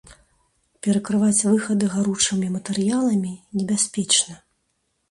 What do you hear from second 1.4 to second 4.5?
выхады гаручымі матэрыяламі небяспечна.